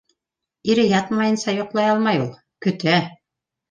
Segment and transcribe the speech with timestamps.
[0.71, 2.35] Ире ятмайынса йоҡламай ул.
[2.69, 3.01] Көтә.